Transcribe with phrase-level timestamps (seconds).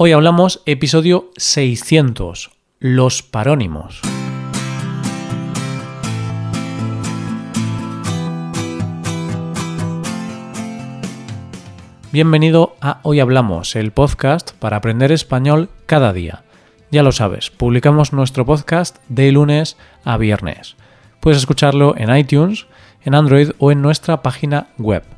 [0.00, 4.00] Hoy hablamos episodio 600, los parónimos.
[12.12, 16.44] Bienvenido a Hoy Hablamos, el podcast para aprender español cada día.
[16.92, 20.76] Ya lo sabes, publicamos nuestro podcast de lunes a viernes.
[21.18, 22.68] Puedes escucharlo en iTunes,
[23.02, 25.17] en Android o en nuestra página web.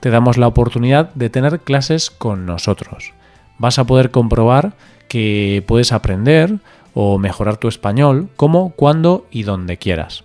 [0.00, 3.12] te damos la oportunidad de tener clases con nosotros.
[3.58, 4.72] Vas a poder comprobar
[5.08, 6.58] que puedes aprender
[6.94, 10.24] o mejorar tu español como, cuando y donde quieras.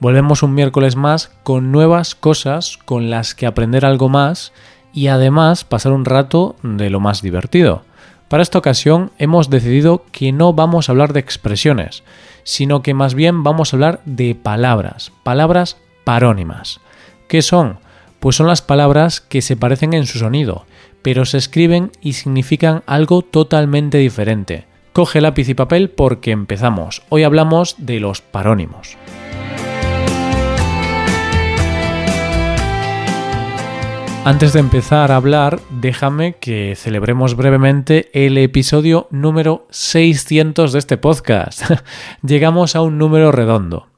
[0.00, 4.52] Volvemos un miércoles más con nuevas cosas con las que aprender algo más
[4.92, 7.84] y además pasar un rato de lo más divertido.
[8.28, 12.02] Para esta ocasión hemos decidido que no vamos a hablar de expresiones,
[12.44, 16.80] sino que más bien vamos a hablar de palabras, palabras parónimas.
[17.28, 17.78] ¿Qué son?
[18.22, 20.64] Pues son las palabras que se parecen en su sonido,
[21.02, 24.68] pero se escriben y significan algo totalmente diferente.
[24.92, 27.02] Coge lápiz y papel porque empezamos.
[27.08, 28.96] Hoy hablamos de los parónimos.
[34.24, 40.96] Antes de empezar a hablar, déjame que celebremos brevemente el episodio número 600 de este
[40.96, 41.64] podcast.
[42.22, 43.88] Llegamos a un número redondo.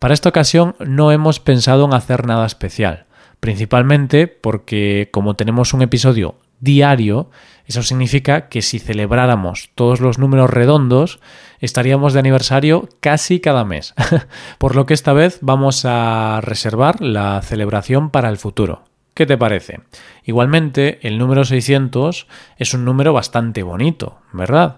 [0.00, 3.06] Para esta ocasión no hemos pensado en hacer nada especial,
[3.40, 7.30] principalmente porque como tenemos un episodio diario,
[7.66, 11.20] eso significa que si celebráramos todos los números redondos,
[11.60, 13.94] estaríamos de aniversario casi cada mes.
[14.58, 18.84] Por lo que esta vez vamos a reservar la celebración para el futuro.
[19.14, 19.80] ¿Qué te parece?
[20.24, 24.76] Igualmente, el número 600 es un número bastante bonito, ¿verdad?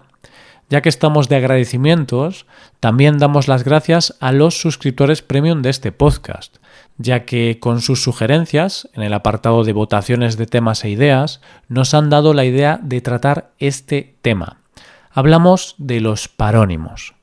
[0.71, 2.45] Ya que estamos de agradecimientos,
[2.79, 6.59] también damos las gracias a los suscriptores premium de este podcast,
[6.97, 11.93] ya que con sus sugerencias, en el apartado de votaciones de temas e ideas, nos
[11.93, 14.61] han dado la idea de tratar este tema.
[15.09, 17.15] Hablamos de los parónimos.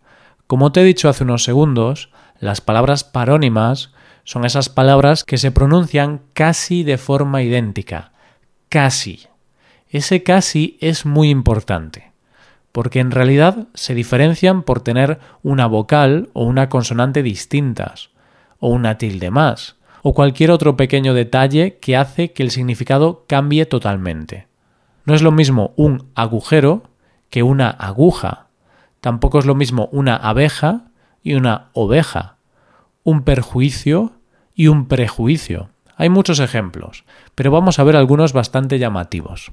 [0.47, 2.11] Como te he dicho hace unos segundos,
[2.41, 3.95] las palabras parónimas
[4.25, 8.13] son esas palabras que se pronuncian casi de forma idéntica.
[8.69, 9.27] Casi.
[9.89, 12.09] Ese casi es muy importante,
[12.73, 18.11] porque en realidad se diferencian por tener una vocal o una consonante distintas,
[18.59, 23.67] o una tilde más, o cualquier otro pequeño detalle que hace que el significado cambie
[23.67, 24.47] totalmente.
[25.05, 26.83] No es lo mismo un agujero
[27.31, 28.47] que una aguja.
[29.01, 30.83] Tampoco es lo mismo una abeja
[31.23, 32.37] y una oveja.
[33.05, 34.13] Un perjuicio
[34.55, 35.71] y un prejuicio.
[35.97, 37.05] Hay muchos ejemplos,
[37.35, 39.53] pero vamos a ver algunos bastante llamativos.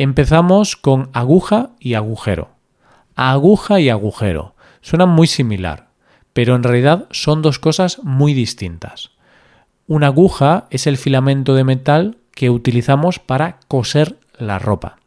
[0.00, 2.50] Empezamos con aguja y agujero.
[3.16, 4.54] Aguja y agujero.
[4.80, 5.88] Suenan muy similar,
[6.32, 9.10] pero en realidad son dos cosas muy distintas.
[9.88, 14.98] Una aguja es el filamento de metal que utilizamos para coser la ropa.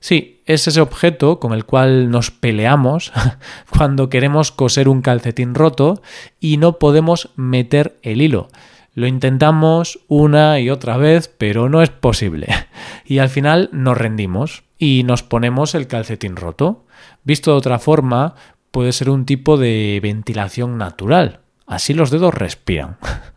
[0.00, 3.12] Sí, es ese objeto con el cual nos peleamos
[3.70, 6.02] cuando queremos coser un calcetín roto
[6.40, 8.48] y no podemos meter el hilo.
[8.94, 12.48] Lo intentamos una y otra vez, pero no es posible.
[13.04, 16.84] Y al final nos rendimos y nos ponemos el calcetín roto.
[17.22, 18.34] Visto de otra forma,
[18.70, 21.40] puede ser un tipo de ventilación natural.
[21.66, 22.96] Así los dedos respiran.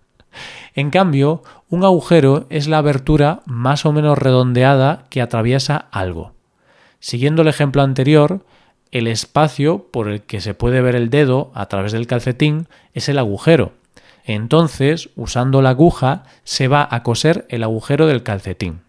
[0.75, 6.33] En cambio, un agujero es la abertura más o menos redondeada que atraviesa algo.
[6.99, 8.45] Siguiendo el ejemplo anterior,
[8.91, 13.09] el espacio por el que se puede ver el dedo a través del calcetín es
[13.09, 13.71] el agujero.
[14.23, 18.81] Entonces, usando la aguja, se va a coser el agujero del calcetín.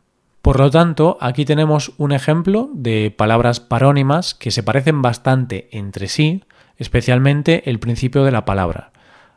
[0.48, 6.08] Por lo tanto, aquí tenemos un ejemplo de palabras parónimas que se parecen bastante entre
[6.08, 6.42] sí,
[6.78, 8.92] especialmente el principio de la palabra.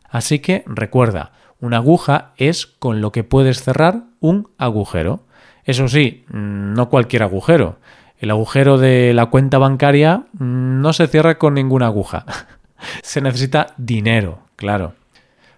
[0.09, 5.25] Así que recuerda, una aguja es con lo que puedes cerrar un agujero.
[5.65, 7.75] Eso sí, no cualquier agujero.
[8.17, 12.23] El agujero de la cuenta bancaria no se cierra con ninguna aguja.
[13.03, 14.93] se necesita dinero, claro.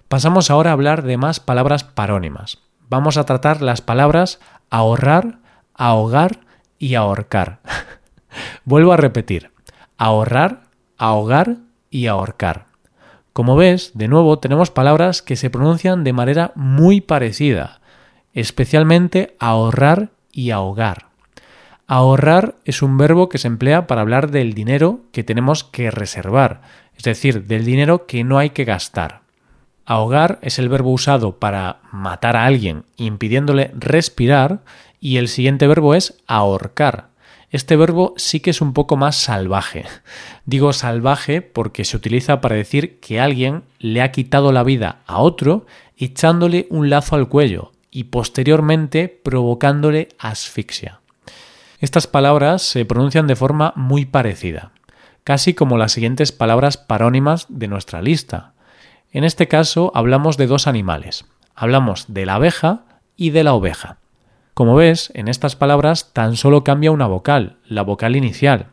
[0.08, 2.58] Pasamos ahora a hablar de más palabras parónimas.
[2.90, 4.40] Vamos a tratar las palabras
[4.72, 5.43] ahorrar,
[5.74, 6.40] ahogar
[6.78, 7.60] y ahorcar.
[8.66, 9.52] Vuelvo a repetir.
[9.98, 10.64] Ahorrar,
[10.98, 11.58] ahogar
[11.90, 12.66] y ahorcar.
[13.34, 17.82] Como ves, de nuevo tenemos palabras que se pronuncian de manera muy parecida,
[18.34, 21.08] especialmente ahorrar y ahogar.
[21.88, 26.62] Ahorrar es un verbo que se emplea para hablar del dinero que tenemos que reservar,
[26.96, 29.22] es decir, del dinero que no hay que gastar.
[29.86, 34.62] Ahogar es el verbo usado para matar a alguien impidiéndole respirar
[35.04, 37.10] y el siguiente verbo es ahorcar.
[37.52, 39.84] Este verbo sí que es un poco más salvaje.
[40.46, 45.20] Digo salvaje porque se utiliza para decir que alguien le ha quitado la vida a
[45.20, 45.66] otro
[45.98, 51.02] echándole un lazo al cuello y posteriormente provocándole asfixia.
[51.82, 54.72] Estas palabras se pronuncian de forma muy parecida,
[55.26, 58.54] casi como las siguientes palabras parónimas de nuestra lista.
[59.12, 61.26] En este caso hablamos de dos animales.
[61.56, 62.86] Hablamos de la abeja
[63.18, 63.98] y de la oveja.
[64.54, 68.68] Como ves, en estas palabras tan solo cambia una vocal, la vocal inicial.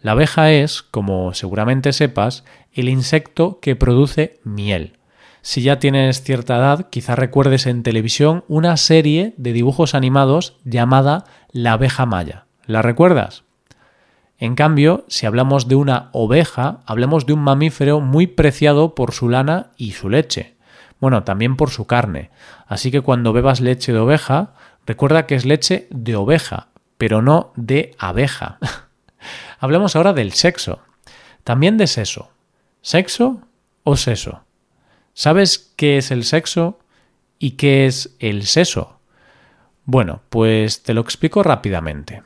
[0.00, 4.96] La abeja es, como seguramente sepas, el insecto que produce miel.
[5.42, 11.24] Si ya tienes cierta edad, quizá recuerdes en televisión una serie de dibujos animados llamada
[11.52, 12.46] La abeja maya.
[12.66, 13.44] ¿La recuerdas?
[14.38, 19.28] En cambio, si hablamos de una oveja, hablamos de un mamífero muy preciado por su
[19.28, 20.56] lana y su leche.
[20.98, 22.30] Bueno, también por su carne.
[22.66, 24.54] Así que cuando bebas leche de oveja,
[24.86, 26.68] recuerda que es leche de oveja,
[26.98, 28.58] pero no de abeja.
[29.58, 30.80] Hablemos ahora del sexo.
[31.44, 32.30] También de seso.
[32.82, 33.42] ¿Sexo
[33.84, 34.44] o seso?
[35.14, 36.78] ¿Sabes qué es el sexo
[37.38, 39.00] y qué es el seso?
[39.84, 42.22] Bueno, pues te lo explico rápidamente.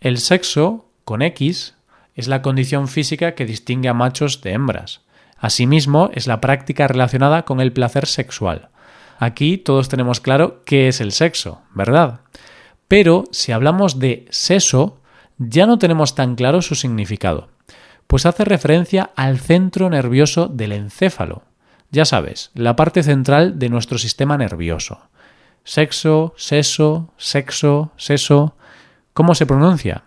[0.00, 1.74] El sexo, con X,
[2.14, 5.02] es la condición física que distingue a machos de hembras.
[5.38, 8.70] Asimismo, es la práctica relacionada con el placer sexual.
[9.18, 12.20] Aquí todos tenemos claro qué es el sexo, ¿verdad?
[12.88, 15.00] Pero si hablamos de seso,
[15.38, 17.48] ya no tenemos tan claro su significado,
[18.06, 21.42] pues hace referencia al centro nervioso del encéfalo.
[21.90, 25.08] Ya sabes, la parte central de nuestro sistema nervioso.
[25.64, 28.56] Sexo, seso, sexo, seso.
[29.12, 30.04] ¿Cómo se pronuncia?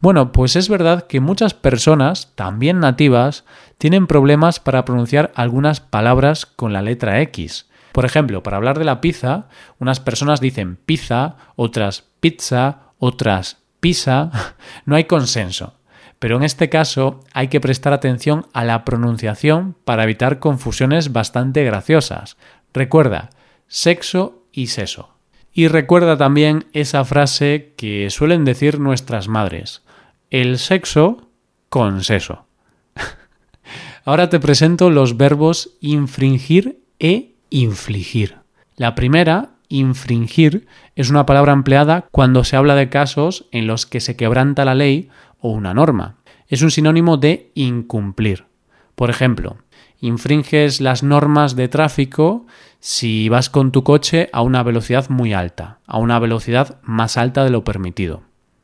[0.00, 3.44] Bueno, pues es verdad que muchas personas, también nativas,
[3.76, 7.69] tienen problemas para pronunciar algunas palabras con la letra X.
[7.92, 9.48] Por ejemplo, para hablar de la pizza,
[9.78, 14.30] unas personas dicen pizza, otras pizza, otras pizza.
[14.84, 15.74] No hay consenso.
[16.18, 21.64] Pero en este caso hay que prestar atención a la pronunciación para evitar confusiones bastante
[21.64, 22.36] graciosas.
[22.74, 23.30] Recuerda,
[23.66, 25.14] sexo y seso.
[25.52, 29.82] Y recuerda también esa frase que suelen decir nuestras madres,
[30.28, 31.30] el sexo
[31.70, 32.46] con seso.
[34.04, 38.38] Ahora te presento los verbos infringir e infligir.
[38.76, 40.66] La primera, infringir,
[40.96, 44.74] es una palabra empleada cuando se habla de casos en los que se quebranta la
[44.74, 46.16] ley o una norma.
[46.48, 48.46] Es un sinónimo de incumplir.
[48.94, 49.58] Por ejemplo,
[50.00, 52.46] infringes las normas de tráfico
[52.80, 57.44] si vas con tu coche a una velocidad muy alta, a una velocidad más alta
[57.44, 58.22] de lo permitido.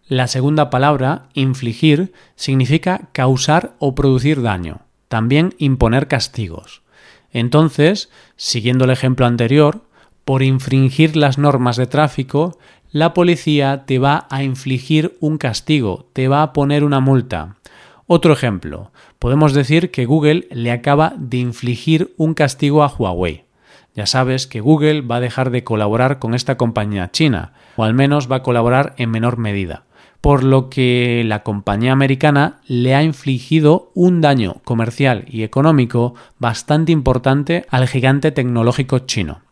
[0.08, 6.82] La segunda palabra, infligir, significa causar o producir daño, también imponer castigos.
[7.32, 9.82] Entonces, siguiendo el ejemplo anterior,
[10.24, 12.58] por infringir las normas de tráfico,
[12.90, 17.56] la policía te va a infligir un castigo, te va a poner una multa.
[18.06, 23.44] Otro ejemplo, podemos decir que Google le acaba de infligir un castigo a Huawei.
[23.94, 27.94] Ya sabes que Google va a dejar de colaborar con esta compañía china, o al
[27.94, 29.84] menos va a colaborar en menor medida,
[30.26, 36.90] por lo que la compañía americana le ha infligido un daño comercial y económico bastante
[36.90, 39.42] importante al gigante tecnológico chino.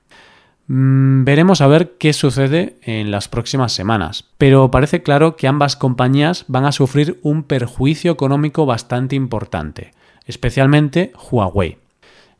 [0.66, 5.76] Mm, veremos a ver qué sucede en las próximas semanas, pero parece claro que ambas
[5.76, 9.92] compañías van a sufrir un perjuicio económico bastante importante,
[10.26, 11.78] especialmente Huawei.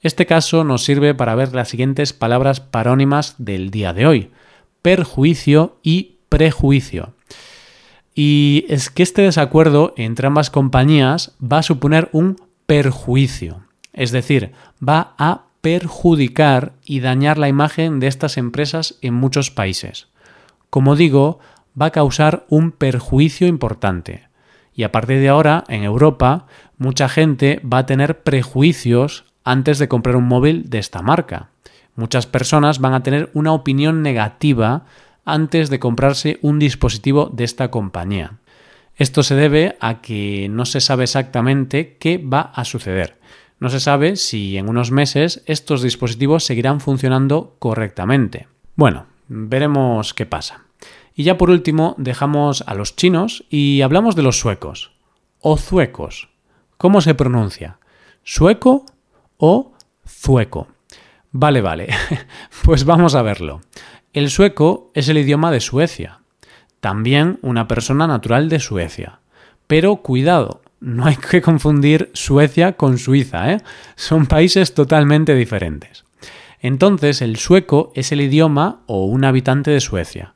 [0.00, 4.30] Este caso nos sirve para ver las siguientes palabras parónimas del día de hoy,
[4.82, 7.13] perjuicio y prejuicio.
[8.14, 14.52] Y es que este desacuerdo entre ambas compañías va a suponer un perjuicio, es decir,
[14.86, 20.08] va a perjudicar y dañar la imagen de estas empresas en muchos países.
[20.70, 21.40] Como digo,
[21.80, 24.28] va a causar un perjuicio importante.
[24.74, 26.46] Y a partir de ahora, en Europa,
[26.78, 31.50] mucha gente va a tener prejuicios antes de comprar un móvil de esta marca.
[31.96, 34.84] Muchas personas van a tener una opinión negativa
[35.24, 38.38] antes de comprarse un dispositivo de esta compañía.
[38.96, 43.18] Esto se debe a que no se sabe exactamente qué va a suceder.
[43.58, 48.48] No se sabe si en unos meses estos dispositivos seguirán funcionando correctamente.
[48.76, 50.64] Bueno, veremos qué pasa.
[51.14, 54.92] Y ya por último dejamos a los chinos y hablamos de los suecos.
[55.40, 56.28] O zuecos.
[56.76, 57.78] ¿Cómo se pronuncia?
[58.22, 58.84] ¿Sueco
[59.36, 59.72] o
[60.06, 60.68] zueco?
[61.30, 61.88] Vale, vale.
[62.64, 63.60] pues vamos a verlo.
[64.14, 66.20] El sueco es el idioma de Suecia.
[66.78, 69.18] también una persona natural de Suecia.
[69.66, 73.60] Pero cuidado, no hay que confundir Suecia con Suiza, ¿eh?
[73.96, 76.04] Son países totalmente diferentes.
[76.60, 80.34] Entonces, el sueco es el idioma o un habitante de Suecia.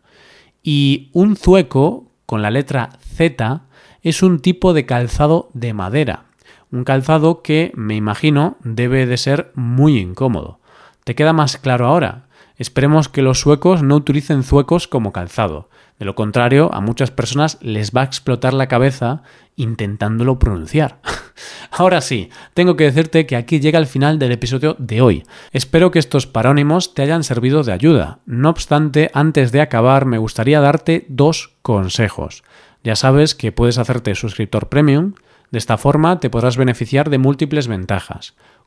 [0.62, 3.62] Y un zueco, con la letra Z,
[4.02, 6.25] es un tipo de calzado de madera.
[6.73, 10.58] Un calzado que, me imagino, debe de ser muy incómodo.
[11.04, 12.27] ¿Te queda más claro ahora?
[12.58, 15.70] Esperemos que los suecos no utilicen zuecos como calzado.
[16.00, 19.22] De lo contrario, a muchas personas les va a explotar la cabeza
[19.54, 21.00] intentándolo pronunciar.
[21.70, 25.22] Ahora sí, tengo que decirte que aquí llega el final del episodio de hoy.
[25.52, 28.18] Espero que estos parónimos te hayan servido de ayuda.
[28.26, 32.42] No obstante, antes de acabar, me gustaría darte dos consejos.
[32.82, 35.14] Ya sabes que puedes hacerte suscriptor premium.
[35.52, 38.34] De esta forma te podrás beneficiar de múltiples ventajas